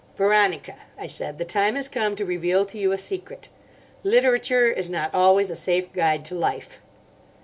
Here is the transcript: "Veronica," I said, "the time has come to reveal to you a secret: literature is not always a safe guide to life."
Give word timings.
"Veronica," 0.17 0.77
I 0.97 1.05
said, 1.05 1.37
"the 1.37 1.45
time 1.45 1.75
has 1.75 1.87
come 1.87 2.15
to 2.15 2.25
reveal 2.25 2.65
to 2.65 2.77
you 2.79 2.91
a 2.91 2.97
secret: 2.97 3.49
literature 4.03 4.65
is 4.71 4.89
not 4.89 5.13
always 5.13 5.51
a 5.51 5.55
safe 5.55 5.93
guide 5.93 6.25
to 6.25 6.33
life." 6.33 6.79